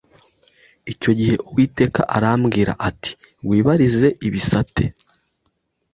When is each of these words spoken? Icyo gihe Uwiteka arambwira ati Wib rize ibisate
Icyo 0.93 1.11
gihe 1.19 1.35
Uwiteka 1.49 2.01
arambwira 2.15 2.73
ati 2.89 3.11
Wib 3.47 3.67
rize 3.79 4.09
ibisate 4.27 4.85